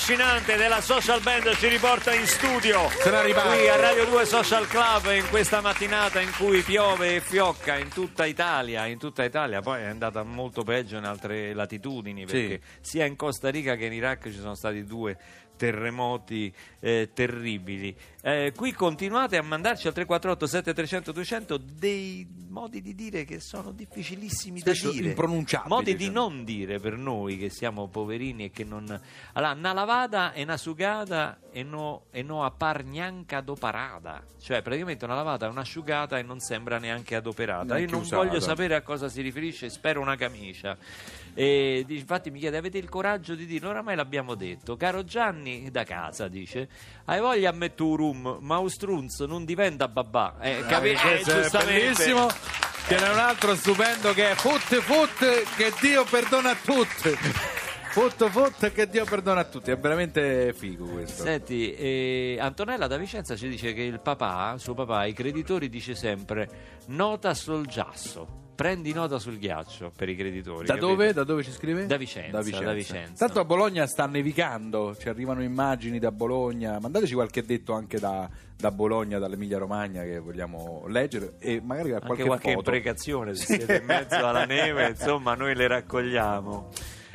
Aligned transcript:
Sound 0.00 0.10
trascinante 0.10 0.56
della 0.56 0.80
social 0.80 1.20
band 1.20 1.54
ci 1.56 1.68
riporta 1.68 2.14
in 2.14 2.26
studio. 2.26 2.88
Qui 3.02 3.68
a 3.68 3.76
Radio 3.76 4.06
2 4.06 4.24
Social 4.24 4.66
Club 4.66 5.12
in 5.14 5.28
questa 5.28 5.60
mattinata 5.60 6.20
in 6.20 6.30
cui 6.36 6.62
piove 6.62 7.16
e 7.16 7.20
fiocca 7.20 7.76
in 7.76 7.88
tutta 7.88 8.24
Italia, 8.24 8.86
in 8.86 8.98
tutta 8.98 9.24
Italia, 9.24 9.60
poi 9.60 9.82
è 9.82 9.86
andata 9.86 10.22
molto 10.22 10.62
peggio 10.62 10.96
in 10.96 11.04
altre 11.04 11.52
latitudini 11.52 12.24
perché 12.24 12.60
sia 12.80 13.04
in 13.04 13.16
Costa 13.16 13.50
Rica 13.50 13.76
che 13.76 13.86
in 13.86 13.92
Iraq 13.92 14.30
ci 14.30 14.38
sono 14.38 14.54
stati 14.54 14.84
due 14.84 15.16
terremoti 15.60 16.50
eh, 16.80 17.10
terribili. 17.12 17.94
Eh, 18.22 18.52
qui 18.56 18.72
continuate 18.72 19.36
a 19.36 19.42
mandarci 19.42 19.88
al 19.88 19.92
348 19.92 20.46
7300 20.46 21.12
200 21.12 21.56
dei 21.58 22.26
modi 22.48 22.80
di 22.80 22.94
dire 22.94 23.24
che 23.24 23.40
sono 23.40 23.70
difficilissimi 23.70 24.60
Spesso 24.60 24.86
da 24.86 24.92
dire. 24.92 25.08
impronunciabili, 25.08 25.68
Modi 25.74 25.92
di 25.92 26.08
diciamo. 26.08 26.28
non 26.28 26.44
dire 26.44 26.80
per 26.80 26.96
noi 26.96 27.36
che 27.36 27.50
siamo 27.50 27.88
poverini 27.88 28.44
e 28.44 28.50
che 28.50 28.64
non... 28.64 28.98
Allora, 29.34 29.72
lavata 29.74 30.32
e 30.32 30.42
una 30.42 30.56
sugata 30.56 31.38
e 31.50 31.62
no, 31.62 32.04
e 32.10 32.22
no 32.22 32.42
a 32.44 32.50
par 32.50 32.82
neanche 32.84 33.34
adoperata. 33.34 34.22
Cioè, 34.40 34.62
praticamente 34.62 35.04
una 35.04 35.14
lavata 35.14 35.46
è 35.46 35.48
un'asciugata 35.50 36.18
e 36.18 36.22
non 36.22 36.40
sembra 36.40 36.78
neanche 36.78 37.14
adoperata. 37.16 37.74
Neanche 37.74 37.82
Io 37.84 37.90
non 37.90 38.00
usata. 38.00 38.24
voglio 38.24 38.40
sapere 38.40 38.74
a 38.74 38.80
cosa 38.80 39.10
si 39.10 39.20
riferisce, 39.20 39.68
spero 39.68 40.00
una 40.00 40.16
camicia. 40.16 40.76
E 41.34 41.84
infatti 41.88 42.30
mi 42.30 42.38
chiede, 42.38 42.56
avete 42.56 42.78
il 42.78 42.88
coraggio 42.88 43.34
di 43.34 43.46
dirlo? 43.46 43.68
Oramai 43.70 43.94
l'abbiamo 43.96 44.34
detto. 44.34 44.76
Caro 44.76 45.04
Gianni 45.04 45.49
da 45.70 45.84
casa, 45.84 46.28
dice, 46.28 46.68
hai 47.06 47.20
voglia 47.20 47.50
a 47.50 47.52
mettere 47.52 47.88
un 47.88 47.96
rum, 47.96 48.38
ma 48.40 48.58
un 48.58 48.70
strunz 48.70 49.20
non 49.20 49.44
diventa 49.44 49.88
babà. 49.88 50.36
Eh, 50.40 50.64
capi- 50.66 50.90
eh, 50.90 51.18
è 51.18 51.22
giustamente. 51.22 52.04
Ce 52.86 52.98
n'è 52.98 53.08
un 53.08 53.18
altro 53.18 53.54
stupendo 53.54 54.12
che 54.12 54.30
è 54.30 54.34
Foot 54.34 54.80
Foot 54.80 55.54
che 55.56 55.72
Dio 55.80 56.04
perdona 56.04 56.50
a 56.50 56.56
tutti. 56.56 57.10
Foot 57.90 58.28
Foot 58.28 58.72
che 58.72 58.88
Dio 58.88 59.04
perdona 59.04 59.40
a 59.40 59.44
tutti. 59.44 59.70
È 59.70 59.78
veramente 59.78 60.52
figo 60.56 60.86
questo. 60.86 61.22
Senti, 61.22 61.74
eh, 61.74 62.38
Antonella 62.40 62.86
da 62.86 62.96
Vicenza 62.96 63.36
ci 63.36 63.48
dice 63.48 63.72
che 63.74 63.82
il 63.82 64.00
papà, 64.00 64.56
suo 64.58 64.74
papà, 64.74 64.98
ai 64.98 65.12
creditori 65.12 65.68
dice 65.68 65.94
sempre 65.94 66.48
nota 66.86 67.34
sul 67.34 67.66
giasso, 67.66 68.49
prendi 68.60 68.92
nota 68.92 69.18
sul 69.18 69.38
ghiaccio 69.38 69.90
per 69.96 70.10
i 70.10 70.14
creditori. 70.14 70.66
Da 70.66 70.74
capito? 70.74 70.88
dove? 70.88 71.12
Da 71.14 71.24
dove 71.24 71.42
ci 71.42 71.50
scrive? 71.50 71.86
Da 71.86 71.96
Vicenza, 71.96 72.30
da 72.60 72.72
Vicenza. 72.74 73.24
Tanto 73.24 73.40
a 73.40 73.44
Bologna 73.46 73.86
sta 73.86 74.04
nevicando, 74.04 74.94
ci 75.00 75.08
arrivano 75.08 75.42
immagini 75.42 75.98
da 75.98 76.12
Bologna. 76.12 76.78
Mandateci 76.78 77.14
qualche 77.14 77.42
detto 77.42 77.72
anche 77.72 77.98
da, 77.98 78.28
da 78.54 78.70
Bologna, 78.70 79.18
dall'Emilia 79.18 79.56
Romagna 79.56 80.02
che 80.02 80.18
vogliamo 80.18 80.84
leggere 80.88 81.36
e 81.38 81.62
magari 81.64 81.92
Anche 81.92 82.04
qualche, 82.04 82.24
qualche 82.24 82.52
foto. 82.52 82.68
imprecazione, 82.68 83.34
se 83.34 83.56
siete 83.56 83.76
in 83.76 83.86
mezzo 83.86 84.16
alla 84.16 84.44
neve, 84.44 84.88
insomma, 84.92 85.34
noi 85.34 85.54
le 85.54 85.66
raccogliamo. 85.66 86.68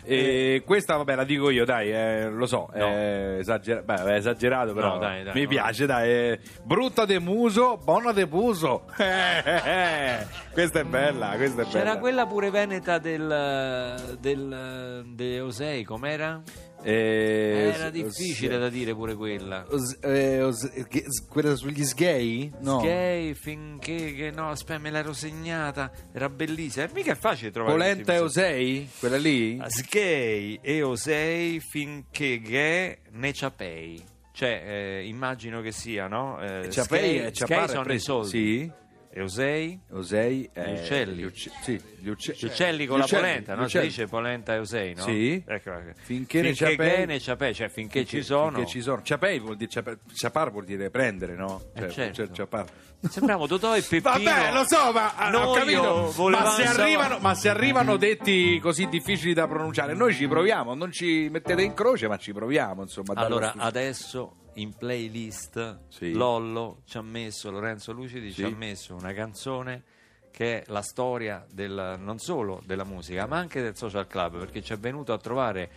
E 0.05 0.63
questa, 0.65 0.95
vabbè, 0.97 1.15
la 1.15 1.23
dico 1.23 1.49
io, 1.49 1.65
dai, 1.65 1.91
eh, 1.91 2.29
lo 2.29 2.45
so, 2.45 2.69
No. 2.73 2.85
è, 2.87 3.37
esagera- 3.39 3.81
beh, 3.81 4.03
è 4.03 4.13
esagerato, 4.15 4.73
però 4.73 4.93
No, 4.93 4.97
dai, 4.99 5.23
dai, 5.23 5.33
mi 5.33 5.43
no. 5.43 5.47
piace, 5.49 5.85
dai. 5.85 6.09
è 6.11 6.39
brutta 6.63 7.05
de 7.05 7.19
muso, 7.19 7.77
buona 7.83 8.11
de 8.11 8.27
puso. 8.27 8.83
Eh, 8.97 9.41
eh, 9.45 9.61
eh. 9.65 10.25
Questa 10.51 10.79
è 10.79 10.83
bella, 10.83 11.33
questa 11.35 11.61
è 11.63 11.65
C'era 11.65 11.83
bella. 11.83 11.97
quella 11.99 12.25
pure 12.27 12.49
veneta 12.49 12.97
del, 12.97 14.17
del 14.19 15.03
de 15.13 15.39
Osei, 15.41 15.83
com'era? 15.83 16.41
Eh, 16.87 17.71
Era 17.73 17.89
difficile 17.89 18.59
da 18.59 18.69
dire 18.69 18.93
pure 18.93 19.15
quella. 19.15 19.65
os- 19.69 19.97
eh, 20.01 20.41
os- 20.43 20.69
che- 20.87 21.05
quella 21.27 21.55
sugli 21.55 21.83
sgay? 21.83 22.51
No. 22.59 22.77
Gay 22.79 23.33
finché 23.33 24.13
che 24.13 24.31
no, 24.31 24.49
aspetta, 24.49 24.79
me 24.79 24.91
l'ero 24.91 25.11
segnata, 25.13 25.91
era 26.13 26.29
bellissima. 26.29 26.85
E 26.85 26.89
mica 26.93 27.13
è 27.13 27.15
facile 27.15 27.49
trovare. 27.49 27.73
Polenta 27.75 28.13
e 28.13 28.19
Osei? 28.19 28.87
Quella 28.99 29.17
lì? 29.17 29.57
Ah, 29.59 29.69
Sgay 29.69 30.59
e 30.61 30.83
Osei 30.83 31.59
finché 31.59 32.39
gay 32.39 32.97
ne 33.13 33.33
ciapei. 33.33 34.03
Cioè, 34.31 34.63
eh, 34.65 35.07
immagino 35.07 35.61
che 35.61 35.71
sia, 35.71 36.07
no? 36.07 36.39
Eh, 36.41 36.69
Ciapei 36.69 37.17
Sgay- 37.17 37.25
e 37.25 37.31
Sgay 37.33 37.67
sono 37.69 37.83
preso- 37.83 37.95
i 37.95 37.99
soldi. 37.99 38.29
Sì. 38.59 38.71
E 39.17 39.21
Osei? 39.21 39.79
Osei 39.91 40.49
è 40.51 40.73
Gli 40.73 40.79
uccelli. 40.81 41.13
gli 41.15 41.23
ucce- 41.23 41.49
sì, 41.61 41.81
gli 41.99 42.09
ucce- 42.09 42.35
Gli 42.37 42.43
uccelli 42.47 42.85
con 42.85 42.97
gli 42.97 42.99
la 42.99 43.05
uccelli, 43.05 43.21
polenta, 43.21 43.53
gli 43.55 43.57
no? 43.59 43.67
Si 43.69 43.79
dice 43.79 44.07
polenta 44.07 44.53
e 44.55 44.57
Osei, 44.57 44.93
no? 44.93 45.03
Sì. 45.03 45.41
Ecco, 45.47 45.71
ecco. 45.71 45.91
Finché 46.01 46.41
ne 46.41 46.47
finché 46.53 46.71
ciapei- 46.71 46.95
gay 46.97 47.05
ne 47.05 47.19
ciapei, 47.21 47.53
cioè 47.55 47.69
finché, 47.69 48.03
ci 48.05 48.21
sono. 48.21 48.51
Finché 48.57 48.65
ci 48.69 48.81
sono. 48.81 49.01
Ciapei 49.03 49.39
vuol 49.39 49.55
dire 49.55 49.69
ciapa- 49.71 49.95
ciapar 50.13 50.51
vuol 50.51 50.65
dire 50.65 50.89
prendere, 50.89 51.33
no? 51.35 51.61
Eh, 51.75 51.89
certo. 51.89 52.13
cioè, 52.25 52.29
ciapar. 52.29 52.65
Sembriamo 53.07 53.47
Totò 53.47 53.73
e 53.73 53.81
Peppino. 53.87 54.11
Vabbè, 54.11 54.51
lo 54.51 54.65
so, 54.65 54.91
ma 54.91 55.13
ho 55.17 55.29
Noi 55.29 55.59
capito. 55.59 56.11
volevamo 56.11 56.45
Ma 56.49 56.51
se, 56.51 56.63
arrivano, 56.65 57.17
ma 57.19 57.35
se 57.35 57.47
arrivano 57.49 57.95
detti 57.95 58.59
così 58.59 58.89
difficili 58.89 59.33
da 59.33 59.47
pronunciare, 59.47 59.93
noi 59.93 60.13
ci 60.13 60.27
proviamo. 60.27 60.73
Non 60.73 60.91
ci 60.91 61.29
mettete 61.31 61.61
in 61.61 61.73
croce, 61.73 62.09
ma 62.09 62.17
ci 62.17 62.33
proviamo. 62.33 62.81
Insomma, 62.81 63.13
Allora, 63.13 63.53
adesso 63.55 64.35
in 64.55 64.73
playlist 64.75 65.79
Sì. 65.89 66.11
Lollo 66.13 66.81
ci 66.85 66.97
ha 66.97 67.01
messo, 67.01 67.51
Lorenzo 67.51 67.91
Lucidi 67.91 68.27
ci 68.31 68.41
Sì. 68.41 68.43
ha 68.43 68.55
messo 68.55 68.95
una 68.95 69.13
canzone 69.13 69.83
che 70.31 70.61
è 70.61 70.63
la 70.67 70.81
storia 70.81 71.45
del, 71.49 71.95
non 71.99 72.19
solo 72.19 72.61
della 72.65 72.83
musica, 72.83 73.25
ma 73.25 73.37
anche 73.37 73.61
del 73.61 73.77
social 73.77 74.05
club, 74.07 74.37
perché 74.39 74.61
ci 74.61 74.73
è 74.73 74.77
venuto 74.77 75.13
a 75.13 75.17
trovare 75.17 75.69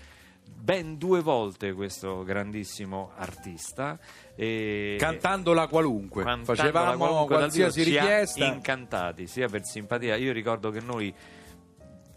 ben 0.51 0.97
due 0.99 1.21
volte 1.21 1.73
questo 1.75 2.25
grandissimo 2.25 3.13
artista. 3.17 3.99
E 4.35 4.97
cantandola 4.99 5.69
qualunque. 5.69 6.25
cantando 6.25 6.55
Facevamo 6.55 6.97
qualunque 6.97 7.37
dal 7.37 7.39
qualsiasi 7.45 7.85
vivo, 7.85 7.91
ci 7.91 7.99
ha 7.99 8.03
richiesta. 8.03 8.45
incantati 8.47 9.27
sia 9.29 9.47
per 9.49 9.61
simpatia. 9.65 10.17
Io 10.17 10.33
ricordo 10.33 10.71
che 10.71 10.81
noi, 10.81 11.15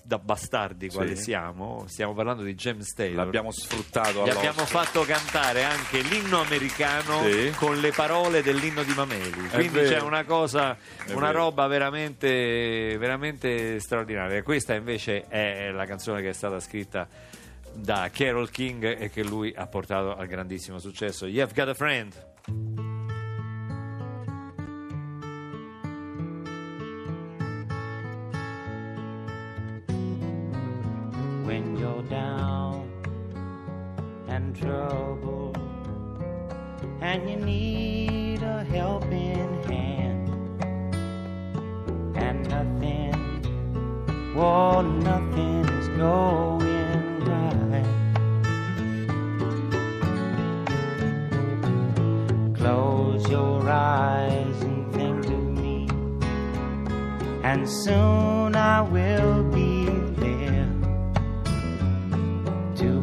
da 0.03 0.17
bastardi 0.17 0.89
quali 0.89 1.16
Sì. 1.16 1.23
siamo, 1.23 1.85
stiamo 1.88 2.13
parlando 2.13 2.44
di 2.44 2.53
James 2.56 2.94
Taylor. 2.94 3.23
L'abbiamo 3.25 3.51
sfruttato 3.51 4.23
Gli 4.25 4.29
abbiamo 4.29 4.66
fatto 4.66 5.03
cantare 5.03 5.63
anche 5.63 6.01
l'inno 6.01 6.41
americano 6.41 7.23
Sì. 7.23 7.51
con 7.56 7.79
le 7.79 7.91
parole 7.91 8.41
dell'inno 8.41 8.84
di 8.84 8.94
Mameli. 8.94 9.47
Quindi 9.50 9.79
c'è 9.81 10.00
una 10.01 10.23
cosa, 10.25 10.75
È 11.06 11.11
una 11.13 11.28
vero. 11.28 11.40
roba 11.40 11.67
veramente, 11.67 12.97
veramente 12.97 13.79
straordinaria. 13.79 14.41
Questa 14.44 14.73
invece 14.73 15.28
è 15.28 15.69
la 15.72 15.85
canzone 15.85 16.22
che 16.22 16.29
è 16.29 16.34
stata 16.34 16.59
scritta 16.59 17.07
da 17.73 18.09
Carol 18.11 18.50
King 18.50 18.84
e 19.00 19.09
che 19.09 19.23
lui 19.23 19.53
ha 19.56 19.66
portato 19.67 20.16
al 20.16 20.28
grandissimo 20.28 20.78
successo. 20.79 21.25
You've 21.25 21.53
got 21.53 21.69
a 21.69 21.73
friend. 21.73 22.91
When 31.44 31.76
you're 31.78 32.03
down 32.03 32.90
and 34.28 34.55
troubled 34.55 35.58
and 37.02 37.29
you 37.29 37.38
need 37.38 38.43
a 38.43 38.64
helping 38.64 39.64
hand 39.64 40.29
and 42.16 42.47
nothing, 42.49 44.34
well, 44.35 44.84
nothing 44.84 45.66
is 45.66 45.88
going 45.90 47.20
right. 47.26 47.85
Close 52.55 53.28
your 53.29 53.67
eyes 53.67 54.61
and 54.61 54.94
think 54.94 55.26
of 55.26 55.44
me, 55.59 55.87
and 57.44 57.67
soon 57.67 58.55
I 58.55 58.82
will 58.82 59.50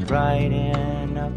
brighten 0.08 1.18
up 1.18 1.32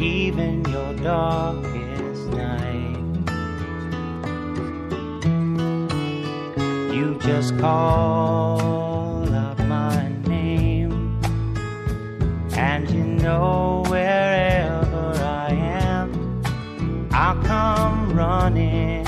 even 0.00 0.64
your 0.64 0.92
darkest 0.94 2.26
night. 2.30 2.98
You 6.92 7.16
just 7.20 7.56
call 7.58 9.32
out 9.32 9.58
my 9.66 10.08
name, 10.26 11.20
and 12.56 12.90
you 12.90 13.04
know 13.04 13.84
wherever 13.86 15.14
I 15.22 15.52
am, 15.52 16.42
I'll 17.12 17.40
come 17.44 18.16
running. 18.16 19.07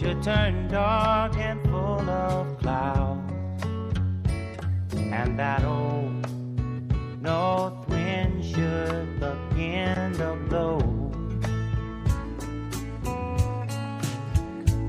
should 0.00 0.22
turn 0.22 0.66
dark 0.68 1.36
and 1.36 1.60
full 1.68 2.08
of 2.08 2.58
clouds, 2.58 3.64
and 4.94 5.38
that 5.38 5.62
old 5.62 6.26
north 7.20 7.86
wind 7.86 8.42
should 8.42 9.20
begin 9.20 10.14
to 10.14 10.38
blow. 10.48 10.78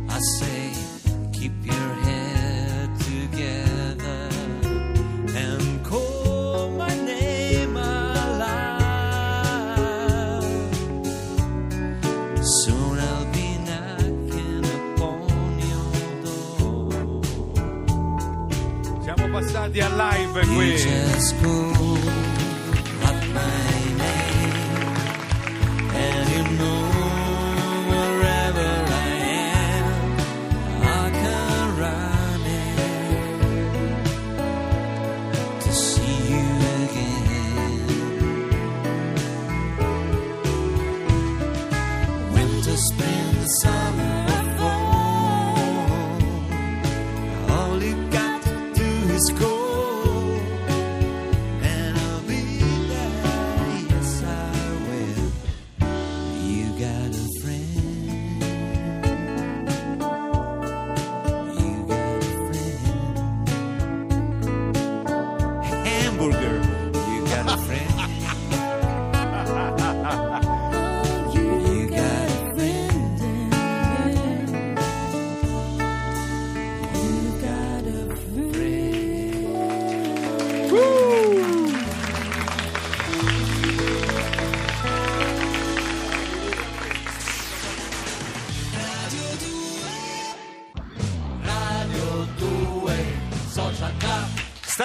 I 0.08 0.20
say, 0.40 0.72
keep 1.34 1.52
your 1.62 1.94
head 2.06 2.98
together 3.02 3.71
passati 19.42 19.82
a 19.82 19.90
live 19.90 20.42
qui. 20.42 22.41
It's 49.22 49.30
cold. 49.40 49.71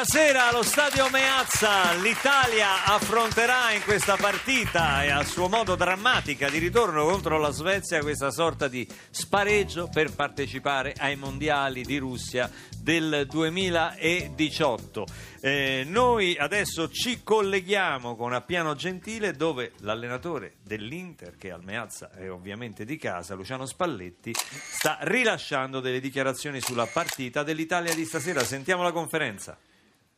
Stasera 0.06 0.50
allo 0.50 0.62
stadio 0.62 1.11
Meazza 1.11 1.93
l'Italia 1.94 2.85
affronterà 2.85 3.73
in 3.73 3.82
questa 3.82 4.14
partita 4.14 5.03
e 5.03 5.11
a 5.11 5.25
suo 5.25 5.49
modo 5.49 5.75
drammatica 5.75 6.49
di 6.49 6.58
ritorno 6.58 7.05
contro 7.05 7.38
la 7.38 7.50
Svezia 7.50 8.00
questa 8.03 8.31
sorta 8.31 8.69
di 8.69 8.87
spareggio 9.11 9.88
per 9.93 10.14
partecipare 10.14 10.94
ai 10.97 11.17
mondiali 11.17 11.82
di 11.82 11.97
Russia 11.99 12.49
del 12.79 13.26
2018. 13.29 15.06
Eh, 15.41 15.85
noi 15.88 16.37
adesso 16.38 16.88
ci 16.88 17.25
colleghiamo 17.25 18.14
con 18.14 18.32
Appiano 18.32 18.76
Gentile 18.76 19.32
dove 19.32 19.73
l'allenatore 19.79 20.59
dell'Inter, 20.62 21.37
che 21.37 21.50
al 21.50 21.64
Meazza 21.64 22.12
è 22.12 22.31
ovviamente 22.31 22.85
di 22.85 22.97
casa, 22.97 23.35
Luciano 23.35 23.67
Spalletti, 23.67 24.31
sta 24.32 24.99
rilasciando 25.00 25.81
delle 25.81 25.99
dichiarazioni 25.99 26.61
sulla 26.61 26.87
partita 26.87 27.43
dell'Italia 27.43 27.93
di 27.93 28.05
stasera. 28.05 28.44
Sentiamo 28.44 28.85
la 28.85 28.93
conferenza. 28.93 29.59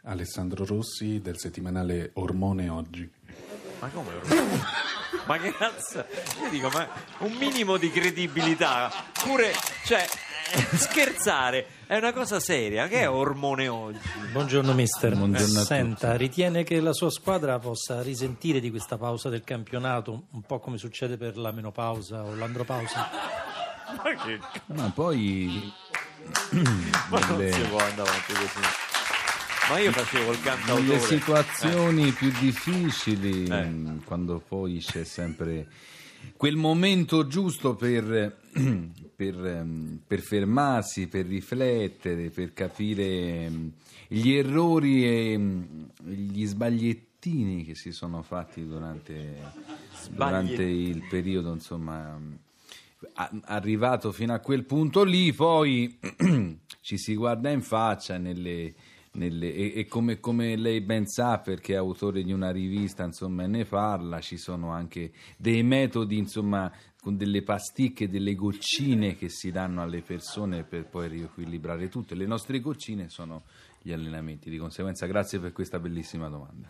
Alessandro 0.08 0.64
Rossi 0.64 1.20
del 1.20 1.38
settimanale 1.38 2.12
Ormone 2.14 2.68
Oggi. 2.70 3.08
Ma 3.78 3.88
come 3.88 4.14
ormone? 4.14 4.64
Ma 5.26 5.38
che 5.38 5.54
cazzo? 5.54 6.04
Io 6.42 6.50
dico, 6.50 6.70
ma 6.70 6.88
un 7.18 7.32
minimo 7.34 7.76
di 7.76 7.90
credibilità, 7.90 8.90
pure, 9.22 9.52
cioè, 9.84 10.06
scherzare 10.74 11.66
è 11.86 11.96
una 11.96 12.14
cosa 12.14 12.40
seria. 12.40 12.88
Che 12.88 13.00
è 13.00 13.10
ormone 13.10 13.68
oggi? 13.68 14.00
Buongiorno 14.32 14.72
mister. 14.72 15.14
Buongiorno 15.14 15.60
a 15.60 15.64
Senta, 15.64 16.16
ritiene 16.16 16.64
che 16.64 16.80
la 16.80 16.94
sua 16.94 17.10
squadra 17.10 17.58
possa 17.58 18.00
risentire 18.00 18.60
di 18.60 18.70
questa 18.70 18.96
pausa 18.96 19.28
del 19.28 19.44
campionato, 19.44 20.24
un 20.30 20.42
po' 20.42 20.58
come 20.58 20.78
succede 20.78 21.18
per 21.18 21.36
la 21.36 21.52
menopausa 21.52 22.24
o 22.24 22.34
l'andropausa? 22.34 23.10
Ma 24.02 24.14
che 24.24 24.40
Ma 24.66 24.90
poi 24.94 25.72
ma 27.10 27.20
non 27.26 27.52
si 27.52 27.60
può 27.68 27.78
andare 27.78 28.08
avanti 28.08 28.32
così. 28.32 28.87
Ma 29.68 29.78
io 29.78 29.92
facevo 29.92 30.32
il 30.32 30.40
cantautore. 30.40 30.82
nelle 30.82 30.98
situazioni 31.00 32.10
più 32.12 32.30
difficili, 32.40 33.44
Eh. 33.44 33.64
mh, 33.64 34.04
quando 34.04 34.42
poi 34.46 34.78
c'è 34.78 35.04
sempre 35.04 35.68
quel 36.36 36.56
momento 36.56 37.26
giusto 37.26 37.74
per, 37.74 38.38
per, 39.14 39.46
ehm, 39.46 40.00
per 40.06 40.20
fermarsi, 40.20 41.06
per 41.06 41.26
riflettere, 41.26 42.30
per 42.30 42.54
capire 42.54 43.48
mh, 43.48 43.72
gli 44.08 44.32
errori 44.32 45.04
e 45.04 45.38
gli 46.02 46.46
sbagliettini 46.46 47.64
che 47.64 47.74
si 47.74 47.92
sono 47.92 48.22
fatti 48.22 48.66
durante, 48.66 49.36
durante 50.10 50.62
il 50.62 51.04
periodo, 51.10 51.52
insomma, 51.52 52.18
arrivato 53.44 54.12
fino 54.12 54.32
a 54.32 54.38
quel 54.38 54.64
punto 54.64 55.04
lì, 55.04 55.32
poi 55.34 55.98
ci 56.80 56.96
si 56.96 57.14
guarda 57.14 57.50
in 57.50 57.60
faccia 57.62 58.16
nelle, 58.18 58.72
nelle- 59.18 59.52
e, 59.52 59.72
e 59.80 59.86
come, 59.86 60.18
come 60.20 60.56
lei 60.56 60.80
ben 60.80 61.06
sa, 61.06 61.38
perché 61.38 61.74
è 61.74 61.76
autore 61.76 62.22
di 62.22 62.32
una 62.32 62.50
rivista, 62.50 63.04
insomma, 63.04 63.42
e 63.42 63.46
ne 63.46 63.64
parla, 63.66 64.20
ci 64.20 64.38
sono 64.38 64.70
anche 64.70 65.12
dei 65.36 65.62
metodi, 65.62 66.16
insomma, 66.16 66.72
con 67.00 67.16
delle 67.16 67.42
pasticche, 67.42 68.08
delle 68.08 68.34
goccine 68.34 69.16
che 69.16 69.28
si 69.28 69.50
danno 69.50 69.82
alle 69.82 70.00
persone 70.00 70.62
per 70.62 70.86
poi 70.86 71.08
riequilibrare 71.08 71.88
tutto. 71.88 72.14
Le 72.14 72.26
nostre 72.26 72.60
goccine 72.60 73.08
sono 73.10 73.42
gli 73.82 73.92
allenamenti, 73.92 74.48
di 74.48 74.58
conseguenza 74.58 75.06
grazie 75.06 75.38
per 75.38 75.52
questa 75.52 75.78
bellissima 75.78 76.28
domanda. 76.28 76.68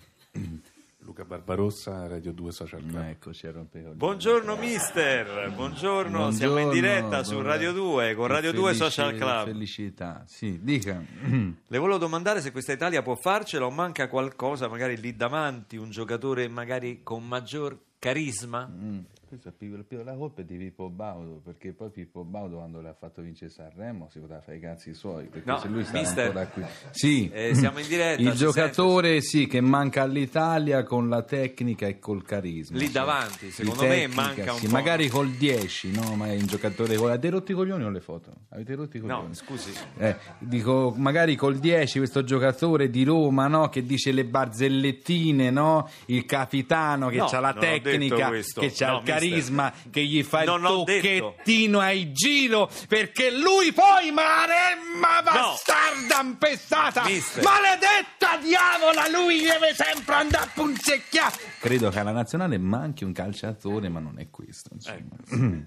Luca 1.02 1.24
Barbarossa, 1.24 2.06
Radio 2.08 2.32
2 2.32 2.52
Social 2.52 2.84
Club. 2.84 3.04
Ecco, 3.08 3.32
ci 3.32 3.48
rompevo. 3.48 3.92
Buongiorno 3.92 4.56
mister, 4.56 5.50
buongiorno, 5.54 6.30
siamo 6.32 6.58
in 6.58 6.64
Buongiorno, 6.64 6.72
diretta 6.72 7.22
su 7.22 7.32
buongiorno. 7.34 7.48
Radio 7.50 7.72
2 7.72 8.14
con 8.14 8.26
Radio 8.26 8.52
2 8.52 8.62
felici- 8.72 8.82
Social 8.82 9.14
Club. 9.16 9.44
Felicità, 9.46 10.24
sì, 10.26 10.58
dica. 10.60 11.00
Le 11.66 11.78
volevo 11.78 11.98
domandare 11.98 12.40
se 12.40 12.50
questa 12.50 12.72
Italia 12.72 13.00
può 13.02 13.14
farcela 13.14 13.64
o 13.64 13.70
manca 13.70 14.08
qualcosa, 14.08 14.68
magari 14.68 14.98
lì 15.00 15.14
davanti, 15.14 15.76
un 15.76 15.88
giocatore 15.90 16.48
magari 16.48 17.00
con 17.04 17.26
maggior 17.26 17.78
carisma? 17.98 18.66
Mm, 18.70 18.98
Questo 19.28 19.50
è 19.50 19.52
Pippo, 19.52 19.76
Pippo- 19.82 20.02
la 20.02 20.14
colpa 20.14 20.40
è 20.40 20.44
di 20.44 20.56
Pippo 20.56 20.88
Baudo 20.88 21.42
perché 21.44 21.72
poi 21.72 21.90
Pippo 21.90 22.24
Baudo 22.24 22.56
quando 22.56 22.80
le 22.80 22.88
ha 22.88 22.94
fatto 22.94 23.20
vincere 23.20 23.50
Sanremo 23.50 24.08
si 24.10 24.20
poteva 24.20 24.40
fare 24.40 24.56
i 24.56 24.60
cazzi 24.60 24.94
suoi 24.94 25.26
perché 25.26 25.50
No, 25.50 25.58
se 25.58 25.68
lui 25.68 25.84
stava 25.84 25.98
mister, 26.00 26.24
ancora 26.28 26.46
qui 26.46 26.64
sì 26.92 27.30
eh, 27.30 27.54
siamo 27.54 27.78
in 27.78 27.88
diretta, 27.88 28.22
il 28.22 28.32
giocatore 28.32 29.20
sì 29.20 29.46
che 29.46 29.60
manca 29.60 30.00
all'Italia 30.02 30.82
con 30.82 31.10
la 31.10 31.22
tecnica 31.22 31.86
e 31.86 31.98
col 31.98 32.22
carisma 32.24 32.78
Lì 32.78 32.86
sì. 32.86 32.92
davanti, 32.92 33.50
secondo 33.50 33.82
me 33.82 33.88
tecnica, 33.88 34.22
manca 34.22 34.52
un 34.52 34.58
sì, 34.58 34.66
po'. 34.66 34.72
magari 34.72 35.08
col 35.08 35.28
10 35.30 35.90
no 35.92 36.14
ma 36.14 36.28
è 36.28 36.36
un 36.36 36.46
giocatore 36.46 36.96
con... 36.96 37.08
avete 37.10 37.28
rotto 37.28 37.52
i 37.52 37.54
coglioni 37.54 37.84
o 37.84 37.90
le 37.90 38.00
foto? 38.00 38.32
avete 38.48 38.74
rotto 38.76 38.96
i 38.96 39.00
coglioni? 39.00 39.26
No, 39.26 39.34
scusi. 39.34 39.72
Eh, 39.98 40.16
dico, 40.38 40.94
magari 40.96 41.36
col 41.36 41.58
10 41.58 41.98
questo 41.98 42.24
giocatore 42.24 42.88
di 42.88 43.04
Roma 43.04 43.46
no, 43.46 43.68
che 43.68 43.84
dice 43.84 44.10
le 44.12 44.24
barzellettine, 44.24 45.50
no? 45.50 45.88
il 46.06 46.24
capitano 46.24 47.08
che 47.08 47.16
No, 47.18 47.24
ha 47.26 47.40
la 47.40 47.52
tecnica, 47.52 48.16
che 48.16 48.22
ha 48.22 48.28
il 48.28 48.34
mister, 48.36 49.17
carisma 49.18 49.72
che 49.90 50.04
gli 50.04 50.22
fa 50.22 50.44
Non 50.44 50.60
il 50.60 50.66
tocchettino 50.66 51.80
ai 51.80 52.12
giro 52.12 52.70
perché 52.88 53.30
lui 53.30 53.72
poi 53.72 54.10
maremma 54.10 55.22
bastarda 55.22 56.20
impestata 56.22 57.04
Mister. 57.04 57.42
maledetta 57.42 58.36
diavola 58.42 59.08
lui 59.08 59.40
deve 59.40 59.74
sempre 59.74 60.14
andare 60.14 60.44
a 60.44 60.50
punzecchiare 60.54 61.36
credo 61.60 61.90
che 61.90 61.98
alla 61.98 62.12
nazionale 62.12 62.58
manchi 62.58 63.04
un 63.04 63.12
calciatore 63.12 63.88
ma 63.88 64.00
non 64.00 64.18
è 64.18 64.28
questo 64.30 64.70
insomma. 64.72 65.66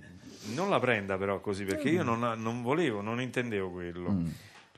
Non 0.54 0.70
la 0.70 0.80
prenda 0.80 1.18
però 1.18 1.40
così 1.40 1.66
perché 1.66 1.90
io 1.90 2.04
non, 2.04 2.20
non 2.42 2.62
volevo, 2.64 3.02
non 3.02 3.22
intendevo 3.22 3.70
quello. 3.70 4.10
Mm. 4.10 4.28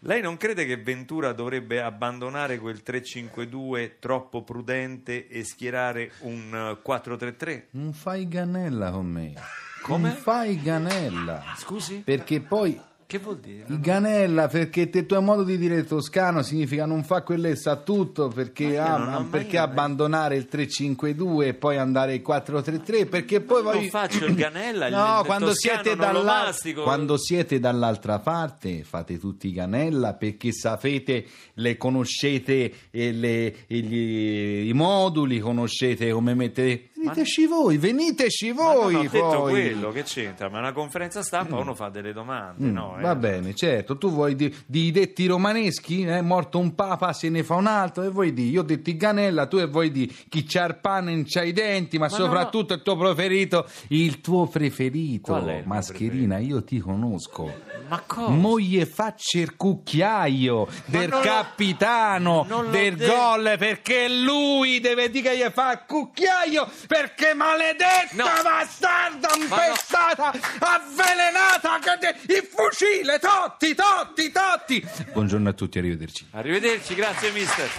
Lei 0.06 0.22
non 0.22 0.36
crede 0.36 0.66
che 0.66 0.76
Ventura 0.76 1.32
dovrebbe 1.32 1.82
abbandonare 1.82 2.58
quel 2.60 2.82
3-5-2 2.86 3.94
troppo 4.00 4.44
prudente 4.44 5.28
e 5.30 5.46
schierare 5.46 6.12
un 6.20 6.54
eh, 6.84 6.90
4-3-3? 6.90 7.64
non 7.72 7.94
fai 7.94 8.28
ganella 8.28 8.92
con 8.92 9.06
me 9.06 9.34
Come? 9.82 10.10
non 10.10 10.18
fai 10.18 10.62
ganella 10.62 11.42
Scusi? 11.58 12.02
perché 12.04 12.42
poi 12.42 12.78
Che 13.06 13.18
vuol 13.20 13.40
dire? 13.40 13.66
Il 13.68 13.80
Ganella, 13.80 14.48
perché 14.48 14.90
il 14.92 15.06
tuo 15.06 15.22
modo 15.22 15.44
di 15.44 15.58
dire 15.58 15.84
toscano 15.84 16.42
significa 16.42 16.86
non 16.86 17.04
fa 17.04 17.22
quello 17.22 17.48
e 17.48 17.56
sa 17.56 17.76
tutto, 17.76 18.28
perché, 18.30 18.78
ah, 18.78 18.98
non 18.98 19.30
perché 19.30 19.58
abbandonare 19.58 20.36
il 20.36 20.48
3-5-2 20.52 21.44
e 21.44 21.54
poi 21.54 21.78
andare 21.78 22.16
il 22.16 22.24
4-3-3, 22.28 23.08
perché 23.08 23.42
poi 23.42 23.62
Non 23.64 23.74
voi... 23.74 23.90
faccio 23.90 24.26
il 24.26 24.34
Ganella, 24.36 24.88
il- 24.88 24.94
No, 24.94 25.22
quando 25.26 25.54
siete, 25.54 25.96
non 25.96 26.24
mastico. 26.26 26.84
quando 26.84 27.18
siete 27.18 27.60
dall'altra 27.60 28.20
parte 28.20 28.84
fate 28.84 29.20
tutti 29.20 29.52
Ganella 29.52 30.14
perché 30.14 30.52
sapete, 30.52 31.26
le 31.56 31.78
conoscete 31.78 32.72
e 32.90 33.12
le- 33.12 33.56
gli- 33.68 34.68
i 34.68 34.74
moduli, 34.74 35.40
conoscete 35.40 36.12
come 36.12 36.34
mettere... 36.34 36.90
Veniteci 37.04 37.46
voi, 37.48 37.78
veniteci 37.78 38.54
Ma 38.54 38.64
non 38.64 38.74
voi 38.76 38.96
ho 38.96 39.02
detto 39.10 39.42
quello, 39.42 39.92
che 39.92 40.04
c'entra? 40.04 40.50
Ma 40.50 40.60
una 40.60 40.72
conferenza 40.72 41.22
stampa 41.22 41.58
uno 41.58 41.74
fa 41.76 41.90
delle 41.90 42.14
domande, 42.14 42.64
Mm, 42.66 42.72
no? 42.74 42.98
eh? 42.98 43.02
Va 43.02 43.16
bene, 43.16 43.54
certo. 43.54 43.98
Tu 43.98 44.10
vuoi 44.10 44.36
di, 44.36 44.54
di 44.66 44.92
detti 44.92 45.26
romaneschi? 45.26 46.04
È 46.04 46.22
morto 46.22 46.60
un 46.60 46.74
papa, 46.76 47.12
se 47.14 47.30
ne 47.30 47.44
fa 47.44 47.56
un 47.56 47.68
altro. 47.68 48.04
E 48.04 48.10
vuoi 48.10 48.32
di? 48.34 48.50
Io 48.50 48.62
ho 48.62 48.64
detto 48.64 48.92
Ganella, 48.96 49.48
tu 49.48 49.58
e 49.58 49.66
vuoi 49.66 49.92
di 49.92 50.08
chi 50.30 50.44
c'ha 50.46 50.66
il 50.66 50.78
pane 50.78 51.12
non 51.14 51.24
c'ha 51.28 51.44
i 51.44 51.52
denti, 51.52 51.98
ma, 51.98 52.08
Ma 52.10 52.16
soprattutto 52.16 52.74
il 52.74 52.82
tuo 52.82 52.96
preferito. 52.96 53.66
Il 53.90 54.22
tuo 54.22 54.48
preferito, 54.48 55.36
il 55.38 55.64
Mascherina, 55.66 56.38
io 56.38 56.64
ti 56.64 56.80
conosco. 56.80 57.72
Ma 57.90 58.02
cosa? 58.08 58.30
Moglie 58.30 58.86
faccia 58.86 59.40
il 59.40 59.56
cucchiaio 59.56 60.68
del 60.86 61.10
capitano 61.10 62.46
del 62.72 62.96
gol 62.96 63.56
perché 63.60 64.08
lui 64.10 64.80
deve 64.80 65.10
dire 65.10 65.30
che 65.32 65.38
gli 65.38 65.50
fa 65.52 65.74
il 65.74 65.84
cucchiaio 65.88 66.68
perché 66.94 67.34
maledetta 67.34 68.14
No. 68.16 68.26
bastarda 68.44 69.30
Ma 69.30 69.36
no. 69.36 69.42
impestata 69.44 70.32
avvelenata 70.60 71.80
il 72.28 72.48
fucile 72.54 73.18
Totti 73.18 73.74
Totti 73.74 74.32
Totti 74.32 74.88
buongiorno 75.12 75.50
a 75.50 75.54
tutti 75.54 75.80
arrivederci 75.80 76.28
Arrivederci, 76.32 76.94
grazie 76.94 77.32
mister. 77.32 77.70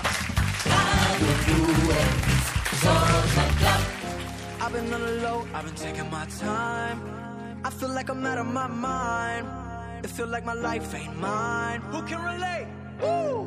I've 4.61 4.73
been 4.73 4.93
on 4.93 5.01
the 5.01 5.21
low, 5.23 5.47
I've 5.55 5.65
been 5.65 5.75
taking 5.75 6.11
my 6.11 6.27
time. 6.41 7.01
I 7.65 7.71
feel 7.71 7.91
like 7.91 8.09
I'm 8.11 8.25
out 8.27 8.39
of 8.39 8.47
my 8.47 8.67
mind. 8.67 9.47
It 10.05 10.11
feel 10.11 10.27
like 10.27 10.45
my 10.45 10.55
life 10.55 10.93
ain't 10.95 11.17
mine. 11.21 11.81
Who 11.93 12.03
can 12.03 12.21
relate? 12.23 12.67
Woo! 13.01 13.47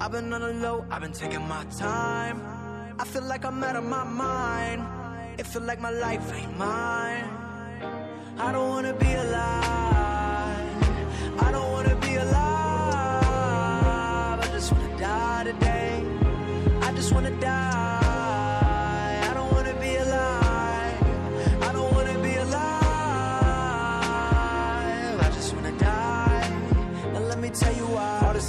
I've 0.00 0.12
been 0.12 0.32
on 0.32 0.40
the 0.40 0.52
low, 0.54 0.84
I've 0.90 1.00
been 1.00 1.12
taking 1.12 1.46
my 1.48 1.64
time. 1.78 2.40
I 2.96 3.04
feel 3.04 3.22
like 3.22 3.44
I'm 3.44 3.62
out 3.64 3.76
of 3.76 3.84
my 3.84 4.04
mind. 4.04 4.86
It 5.38 5.46
feel 5.46 5.62
like 5.62 5.80
my 5.80 5.90
life 5.90 6.32
ain't 6.32 6.56
mine. 6.56 7.28
I 8.38 8.52
don't 8.52 8.68
wanna 8.68 8.94
be 8.94 9.12
alive. 9.12 10.60
I 11.40 11.50
don't 11.50 11.63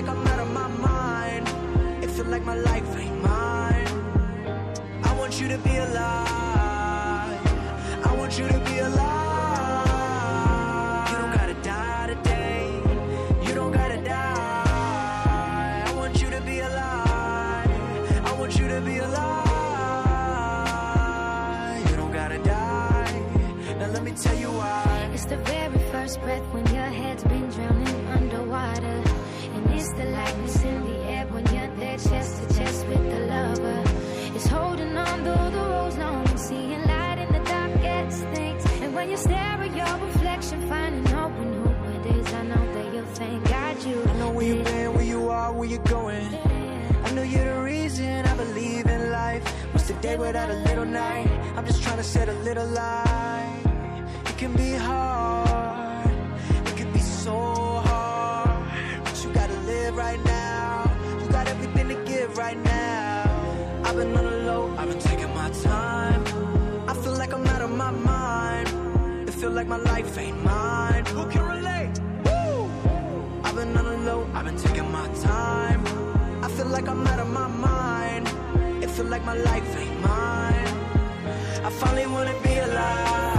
Like 0.00 0.08
I'm 0.08 0.26
out 0.28 0.38
of 0.38 0.50
my 0.52 0.68
mind. 0.68 1.48
It 2.04 2.10
feel 2.10 2.26
like 2.26 2.44
my 2.44 2.54
life 2.54 2.96
ain't 2.96 3.20
mine. 3.20 3.88
I 5.02 5.12
want 5.18 5.40
you 5.40 5.48
to 5.48 5.58
be 5.58 5.76
alive. 5.76 7.40
I 8.06 8.14
want 8.16 8.38
you 8.38 8.46
to 8.46 8.60
be 8.60 8.78
alive. 8.78 9.88
You 11.10 11.16
don't 11.22 11.34
gotta 11.40 11.54
die 11.74 12.06
today. 12.14 12.80
You 13.44 13.54
don't 13.54 13.72
gotta 13.72 14.00
die. 14.04 15.82
I 15.88 15.92
want 15.96 16.22
you 16.22 16.30
to 16.30 16.40
be 16.42 16.60
alive. 16.60 17.70
I 18.30 18.32
want 18.38 18.56
you 18.56 18.68
to 18.68 18.80
be 18.80 18.98
alive. 18.98 19.50
You 21.90 21.96
don't 21.96 22.12
gotta 22.12 22.38
die. 22.38 23.20
Now 23.80 23.88
let 23.88 24.04
me 24.04 24.12
tell 24.12 24.38
you 24.38 24.50
why. 24.60 25.10
It's 25.12 25.24
the 25.24 25.38
very 25.38 25.80
first 25.90 26.20
breath 26.20 26.46
when 26.54 26.64
your 26.72 26.90
head's 27.00 27.24
been 27.24 27.48
drowning 27.50 28.06
underwater. 28.16 29.07
The 29.98 30.04
lightness 30.04 30.62
in 30.62 30.84
the 30.84 30.96
air 31.10 31.26
when 31.26 31.44
you're 31.52 31.74
there 31.76 31.98
chest 31.98 32.40
to 32.40 32.56
chest 32.56 32.86
with 32.86 33.02
the 33.10 33.20
lover. 33.26 33.82
It's 34.36 34.46
holding 34.46 34.96
on 34.96 35.24
though 35.24 35.50
the 35.50 35.58
road's 35.58 35.98
long 35.98 36.28
and 36.28 36.38
seeing 36.38 36.82
light 36.86 37.18
in 37.18 37.32
the 37.32 37.40
darkest 37.40 38.22
things. 38.34 38.64
And 38.82 38.94
when 38.94 39.10
you 39.10 39.16
stare 39.16 39.58
at 39.66 39.74
your 39.74 40.06
reflection, 40.06 40.68
finding 40.68 41.04
hope 41.06 41.36
in 41.38 41.52
who 41.52 41.70
it 41.96 42.16
is, 42.16 42.32
I 42.32 42.42
know 42.44 42.64
that 42.74 42.94
you'll 42.94 43.06
thank 43.06 43.48
God 43.48 43.84
you. 43.84 44.04
I 44.04 44.12
know 44.18 44.30
where 44.30 44.46
you've 44.46 44.64
been, 44.64 44.94
where 44.94 45.02
you 45.04 45.30
are, 45.30 45.52
where 45.52 45.68
you're 45.68 45.88
going. 45.98 46.28
I 47.04 47.10
know 47.10 47.22
you're 47.22 47.54
the 47.56 47.62
reason 47.62 48.24
I 48.24 48.36
believe 48.36 48.86
in 48.86 49.10
life. 49.10 49.42
What's 49.72 49.88
the 49.88 49.94
day 49.94 50.16
without 50.16 50.48
a 50.48 50.58
little 50.68 50.84
night? 50.84 51.28
I'm 51.56 51.66
just 51.66 51.82
trying 51.82 51.96
to 51.98 52.04
set 52.04 52.28
a 52.28 52.34
little 52.48 52.68
light. 52.68 53.62
It 54.26 54.38
can 54.38 54.52
be 54.54 54.74
hard, 54.74 55.47
live 59.88 59.96
right 59.96 60.24
now. 60.24 60.90
You 61.20 61.28
got 61.30 61.48
everything 61.48 61.88
to 61.88 61.94
give 62.04 62.36
right 62.36 62.58
now. 62.62 63.22
I've 63.84 63.96
been 63.96 64.14
on 64.16 64.24
the 64.24 64.38
low, 64.48 64.74
I've 64.76 64.88
been 64.88 64.98
taking 64.98 65.32
my 65.34 65.48
time. 65.62 66.22
I 66.86 66.94
feel 66.94 67.12
like 67.12 67.32
I'm 67.32 67.46
out 67.46 67.62
of 67.62 67.70
my 67.70 67.90
mind. 67.90 68.68
It 69.28 69.32
feel 69.32 69.50
like 69.50 69.66
my 69.66 69.78
life 69.78 70.18
ain't 70.18 70.42
mine. 70.44 71.06
Who 71.06 71.24
can 71.30 71.42
relate? 71.56 71.92
Woo! 72.26 72.70
I've 73.44 73.56
been 73.56 73.74
on 73.76 73.86
the 73.92 73.98
low, 74.08 74.28
I've 74.34 74.44
been 74.44 74.58
taking 74.58 74.90
my 74.92 75.08
time. 75.30 75.82
I 76.44 76.48
feel 76.48 76.66
like 76.66 76.86
I'm 76.86 77.06
out 77.06 77.20
of 77.20 77.30
my 77.40 77.48
mind. 77.48 78.26
It 78.82 78.90
feel 78.90 79.06
like 79.06 79.24
my 79.24 79.36
life 79.50 79.70
ain't 79.82 80.00
mine. 80.02 80.68
I 81.66 81.70
finally 81.80 82.06
wanna 82.06 82.34
be 82.42 82.58
alive. 82.58 83.37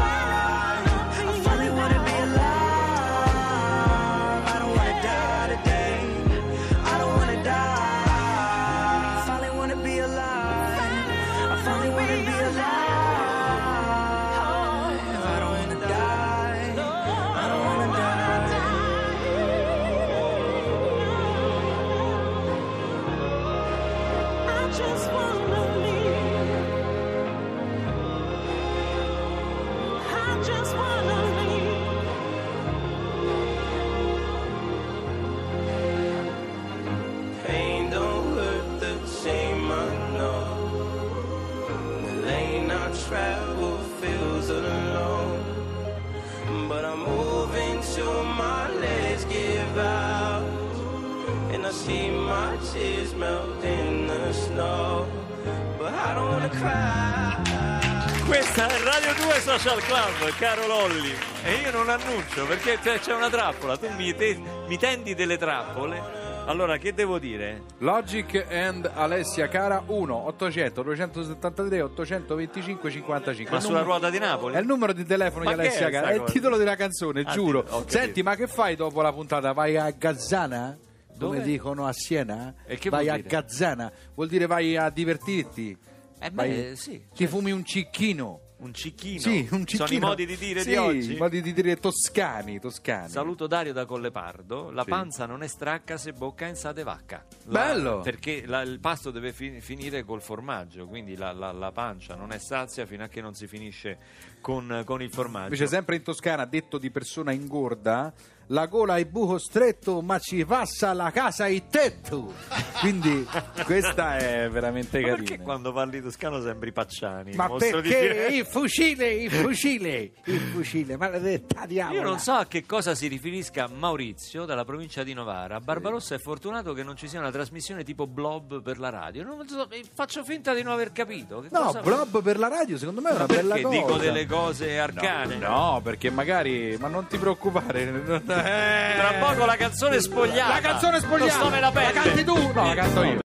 Questa 58.25 58.67
è 58.67 58.81
Radio 58.83 59.13
2 59.25 59.33
Social 59.41 59.79
Club, 59.81 60.33
caro 60.39 60.65
Lolli. 60.65 61.11
E 61.43 61.53
io 61.63 61.69
non 61.71 61.87
annuncio 61.87 62.47
perché 62.47 62.79
c'è 62.81 62.97
c'è 62.99 63.13
una 63.13 63.29
trappola. 63.29 63.77
Tu 63.77 63.87
mi, 63.95 64.15
te- 64.15 64.39
mi 64.67 64.77
tendi 64.79 65.13
delle 65.13 65.37
trappole. 65.37 66.01
Allora, 66.47 66.77
che 66.77 66.95
devo 66.95 67.19
dire? 67.19 67.61
Logic 67.77 68.43
and 68.49 68.89
Alessia 68.91 69.47
Cara 69.49 69.83
1 69.85 70.15
800 70.15 70.81
273 70.81 71.81
825 71.83 72.89
55 72.89 73.53
Ma 73.55 73.59
sulla 73.61 73.81
ruota 73.83 74.09
di 74.09 74.17
Napoli? 74.17 74.55
È 74.55 74.59
il 74.59 74.65
numero 74.65 74.93
di 74.93 75.05
telefono 75.05 75.43
Ma 75.43 75.53
di 75.53 75.59
Alessia 75.59 75.87
è 75.89 75.91
Cara, 75.91 76.07
è 76.07 76.13
il 76.15 76.23
titolo 76.23 76.57
della 76.57 76.75
canzone, 76.75 77.21
Ah, 77.23 77.31
giuro. 77.31 77.65
sì. 77.85 77.97
Senti, 77.97 78.23
ma 78.23 78.35
che 78.35 78.47
fai 78.47 78.75
dopo 78.75 79.03
la 79.03 79.13
puntata? 79.13 79.51
Vai 79.53 79.77
a 79.77 79.91
Gazzana? 79.91 80.75
Come 81.19 81.35
Dove? 81.35 81.41
dicono 81.43 81.85
a 81.85 81.93
Siena? 81.93 82.53
E 82.65 82.77
che 82.79 82.89
vai 82.89 83.05
vuol 83.05 83.19
a? 83.19 83.21
Gazzana, 83.21 83.91
vuol 84.15 84.27
dire 84.27 84.47
vai 84.47 84.75
a 84.75 84.89
divertirti. 84.89 85.77
Eh 86.19 86.31
beh, 86.31 86.73
sì. 86.75 87.03
Ti 87.13 87.27
fumi 87.27 87.51
un 87.51 87.63
cicchino. 87.65 88.41
Un 88.59 88.73
cicchino. 88.73 89.21
Sì, 89.21 89.47
un 89.51 89.65
cicchino. 89.65 89.85
Sono 89.87 89.97
i 89.97 89.99
modi 90.01 90.25
di 90.25 90.35
dire 90.35 90.61
Sì, 90.63 90.69
di 90.71 90.75
oggi. 90.75 91.13
i 91.13 91.17
modi 91.17 91.41
di 91.41 91.53
dire 91.53 91.77
toscani, 91.77 92.59
toscani. 92.59 93.07
Saluto 93.07 93.47
Dario 93.47 93.71
da 93.71 93.85
Collepardo. 93.85 94.69
La 94.71 94.83
Sì. 94.83 94.89
panza 94.89 95.25
non 95.25 95.43
è 95.43 95.47
stracca 95.47 95.95
se 95.95 96.11
bocca 96.11 96.45
in 96.45 96.55
sa 96.55 96.73
de 96.73 96.83
vacca. 96.83 97.25
La- 97.45 97.59
Bello! 97.67 97.99
Perché 98.01 98.45
la- 98.45 98.61
il 98.63 98.81
pasto 98.81 99.11
deve 99.11 99.31
fi- 99.31 99.61
finire 99.61 100.03
col 100.03 100.21
formaggio, 100.21 100.87
quindi 100.87 101.15
la, 101.15 101.31
la- 101.31 101.53
la 101.53 101.71
pancia 101.71 102.15
non 102.15 102.33
è 102.33 102.37
sazia 102.37 102.85
fino 102.85 103.05
a 103.05 103.07
che 103.07 103.21
non 103.21 103.33
si 103.33 103.47
finisce 103.47 103.97
con, 104.41 104.81
con 104.85 105.01
il 105.01 105.09
formaggio. 105.09 105.45
Invece 105.53 105.67
sempre 105.67 105.95
in 105.95 106.03
Toscana, 106.03 106.43
detto 106.43 106.77
di 106.77 106.91
persona 106.91 107.31
ingorda, 107.31 108.13
la 108.51 108.65
gola 108.65 108.97
è 108.97 109.05
buco 109.05 109.37
stretto, 109.37 110.01
ma 110.01 110.17
ci 110.19 110.43
passa 110.45 110.93
la 110.93 111.11
casa 111.11 111.47
il 111.47 111.67
tetto. 111.67 112.33
Quindi 112.79 113.27
questa 113.65 114.17
è 114.17 114.49
veramente 114.49 114.99
Ma 114.99 115.07
carina. 115.09 115.27
perché 115.27 115.43
quando 115.43 115.71
parli 115.71 116.01
toscano 116.01 116.41
sembri 116.41 116.71
Pacciani? 116.71 117.33
Ma 117.35 117.47
di 117.47 117.57
perché 117.57 117.81
Firenze? 117.89 118.35
il 118.35 118.45
fucile, 118.45 119.11
il 119.13 119.31
fucile, 119.31 120.11
il 120.23 120.39
fucile, 120.39 120.97
maledetta 120.97 121.65
diavola. 121.65 121.99
Io 121.99 122.03
non 122.03 122.19
so 122.19 122.31
a 122.33 122.45
che 122.47 122.65
cosa 122.65 122.95
si 122.95 123.07
riferisca 123.07 123.67
Maurizio 123.67 124.45
dalla 124.45 124.65
provincia 124.65 125.03
di 125.03 125.13
Novara. 125.13 125.59
Barbarossa 125.59 126.15
è 126.15 126.19
fortunato 126.19 126.73
che 126.73 126.81
non 126.83 126.95
ci 126.95 127.07
sia 127.07 127.19
una 127.19 127.31
trasmissione 127.31 127.83
tipo 127.83 128.07
Blob 128.07 128.61
per 128.63 128.79
la 128.79 128.89
radio. 128.89 129.23
Non 129.23 129.47
so, 129.47 129.69
eh, 129.69 129.83
faccio 129.93 130.23
finta 130.23 130.53
di 130.53 130.63
non 130.63 130.73
aver 130.73 130.91
capito. 130.91 131.41
Che 131.41 131.49
No, 131.51 131.65
cosa- 131.65 131.81
Blob 131.81 132.21
per 132.23 132.39
la 132.39 132.47
radio 132.47 132.77
secondo 132.77 133.01
me 133.01 133.09
è 133.09 133.13
Ma 133.13 133.17
una 133.23 133.25
bella 133.27 133.53
perché 133.55 133.61
cosa. 133.69 133.77
dico 133.77 133.97
delle 133.97 134.25
cose 134.25 134.79
arcane? 134.79 135.35
No, 135.37 135.81
perché 135.83 136.09
magari, 136.09 136.75
ma 136.79 136.87
non 136.87 137.05
ti 137.07 137.17
preoccupare. 137.17 137.77
Eh. 137.89 138.37
Tra 138.41 139.13
poco 139.19 139.45
la 139.45 139.55
canzone 139.55 139.99
spogliata. 139.99 140.53
La 140.53 140.59
canzone 140.59 140.99
spogliata. 140.99 141.37
Non 141.37 141.41
sto 141.41 141.49
me 141.49 141.59
la 141.59 141.71
La 141.73 141.91
canti 141.91 142.23
tu? 142.23 142.51
No, 142.53 142.65
la 142.65 142.73
canto 142.73 143.03
io. 143.03 143.17